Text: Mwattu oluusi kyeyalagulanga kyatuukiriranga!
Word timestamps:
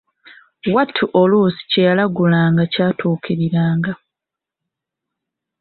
Mwattu 0.69 1.03
oluusi 1.21 1.61
kyeyalagulanga 1.71 2.63
kyatuukiriranga! 2.73 3.93